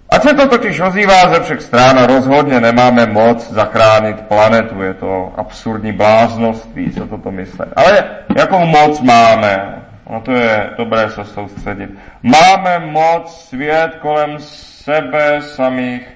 Ať 0.10 0.22
se 0.22 0.34
to 0.34 0.48
totiž 0.48 0.80
ozývá 0.80 1.28
ze 1.34 1.40
všech 1.40 1.62
stran 1.62 2.04
rozhodně 2.04 2.60
nemáme 2.60 3.06
moc 3.06 3.52
zachránit 3.52 4.22
planetu, 4.22 4.82
je 4.82 4.94
to 4.94 5.34
absurdní 5.38 5.92
bláznoství 5.92 6.92
se 6.92 7.08
toto 7.08 7.32
myslet. 7.32 7.70
Ale 7.76 8.04
jakou 8.38 8.66
moc 8.66 9.02
máme? 9.02 9.84
No 10.10 10.22
to 10.22 10.32
je 10.32 10.70
dobré 10.78 11.10
se 11.10 11.26
soustředit. 11.26 11.90
Máme 12.24 12.80
moc 12.80 13.48
svět 13.50 13.96
kolem 14.02 14.36
sebe 14.40 15.42
samých 15.42 16.08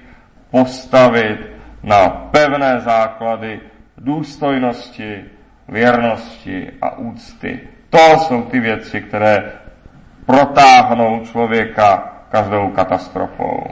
postavit 0.50 1.49
na 1.82 2.08
pevné 2.08 2.80
základy 2.80 3.60
důstojnosti, 3.98 5.24
věrnosti 5.68 6.72
a 6.82 6.98
úcty 6.98 7.60
To 7.90 7.98
jsou 7.98 8.42
ty 8.42 8.60
věci, 8.60 9.00
které 9.00 9.52
protáhnou 10.26 11.24
člověka 11.24 12.12
každou 12.30 12.68
katastrofou. 12.68 13.66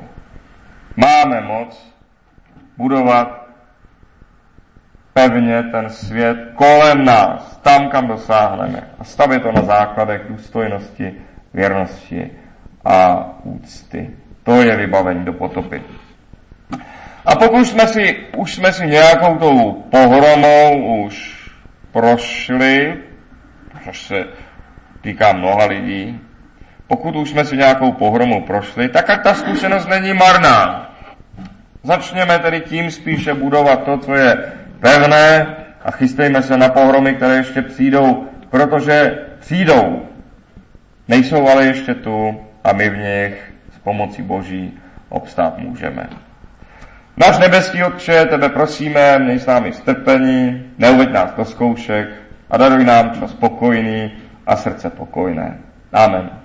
Máme 0.97 1.41
moc 1.41 1.95
budovat 2.77 3.47
pevně 5.13 5.63
ten 5.63 5.91
svět 5.91 6.39
kolem 6.55 7.05
nás, 7.05 7.57
tam, 7.57 7.89
kam 7.89 8.07
dosáhneme. 8.07 8.91
A 8.99 9.05
stavit 9.05 9.43
to 9.43 9.53
na 9.53 9.63
základech 9.63 10.23
důstojnosti, 10.29 11.15
věrnosti 11.55 12.31
a 12.85 13.27
úcty. 13.43 14.11
To 14.43 14.63
je 14.63 14.77
vybavení 14.77 15.25
do 15.25 15.33
potopy. 15.33 15.83
A 17.25 17.37
pokud 17.37 17.65
jsme 17.65 17.87
si, 17.87 18.17
už 18.37 18.55
jsme 18.55 18.73
si 18.73 18.87
nějakou 18.87 19.37
tou 19.39 19.73
pohromou 19.73 21.05
už 21.05 21.49
prošli, 21.93 22.97
což 23.85 24.03
se 24.03 24.25
týká 25.01 25.33
mnoha 25.33 25.67
lidí, 25.67 26.21
pokud 26.87 27.17
už 27.17 27.31
jsme 27.31 27.45
si 27.45 27.57
nějakou 27.57 27.93
pohromou 27.93 28.41
prošli, 28.41 28.89
tak 28.89 29.11
ať 29.11 29.23
ta 29.23 29.35
zkušenost 29.35 29.89
není 29.89 30.15
marná. 30.15 30.91
Začněme 31.83 32.39
tedy 32.39 32.61
tím 32.61 32.91
spíše 32.91 33.35
budovat 33.35 33.85
to, 33.85 33.99
co 33.99 34.15
je 34.15 34.53
pevné 34.81 35.57
a 35.85 35.91
chystejme 35.91 36.43
se 36.43 36.57
na 36.57 36.69
pohromy, 36.69 37.15
které 37.15 37.37
ještě 37.37 37.63
přijdou, 37.63 38.27
protože 38.51 39.19
přijdou. 39.41 40.07
Nejsou 41.09 41.49
ale 41.49 41.65
ještě 41.65 41.95
tu 41.95 42.41
a 42.65 42.73
my 42.73 42.91
v 42.91 42.97
nich 42.97 43.53
s 43.77 43.79
pomocí 43.79 44.23
Boží 44.23 44.79
obstát 45.09 45.59
můžeme. 45.59 46.28
Náš 47.19 47.39
nebeský 47.39 47.85
Otče, 47.85 48.25
tebe 48.25 48.49
prosíme, 48.49 49.19
měj 49.19 49.39
s 49.39 49.47
námi 49.47 49.73
strpení, 49.73 50.65
neuveď 50.79 51.13
nás 51.13 51.35
do 51.35 51.45
zkoušek 51.45 52.09
a 52.51 52.57
daruj 52.57 52.85
nám 52.85 53.21
čas 53.21 53.31
spokojný 53.31 54.13
a 54.47 54.57
srdce 54.57 54.91
pokojné. 54.91 55.59
Amen. 55.93 56.38